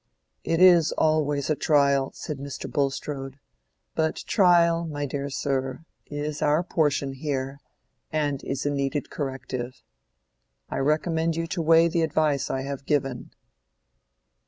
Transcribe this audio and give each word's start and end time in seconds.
"It 0.43 0.59
is 0.59 0.91
always 0.93 1.51
a 1.51 1.55
trial," 1.55 2.11
said 2.15 2.39
Mr. 2.39 2.67
Bulstrode; 2.67 3.37
"but 3.93 4.15
trial, 4.25 4.87
my 4.87 5.05
dear 5.05 5.29
sir, 5.29 5.85
is 6.07 6.41
our 6.41 6.63
portion 6.63 7.13
here, 7.13 7.59
and 8.11 8.43
is 8.43 8.65
a 8.65 8.71
needed 8.71 9.11
corrective. 9.11 9.83
I 10.71 10.79
recommend 10.79 11.35
you 11.35 11.45
to 11.45 11.61
weigh 11.61 11.87
the 11.87 12.01
advice 12.01 12.49
I 12.49 12.63
have 12.63 12.87
given." 12.87 13.29